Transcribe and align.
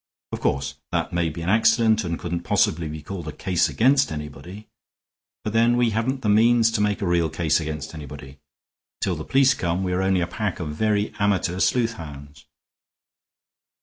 Of 0.31 0.39
course, 0.39 0.77
that 0.91 1.13
may 1.13 1.29
be 1.29 1.43
an 1.43 1.49
accident 1.49 2.03
and 2.03 2.17
couldn't 2.17 2.41
possibly 2.41 2.87
be 2.87 3.03
called 3.03 3.27
a 3.27 3.31
case 3.31 3.69
against 3.69 4.11
anybody; 4.11 4.67
but 5.43 5.53
then 5.53 5.77
we 5.77 5.91
haven't 5.91 6.23
the 6.23 6.27
means 6.27 6.71
to 6.71 6.81
make 6.81 7.03
a 7.03 7.05
real 7.05 7.29
case 7.29 7.59
against 7.59 7.93
anybody. 7.93 8.39
Till 8.99 9.15
the 9.15 9.23
police 9.25 9.53
come 9.53 9.83
we 9.83 9.93
are 9.93 10.01
only 10.01 10.21
a 10.21 10.25
pack 10.25 10.59
of 10.59 10.69
very 10.69 11.13
amateur 11.19 11.57
sleuthhounds." 11.59 12.45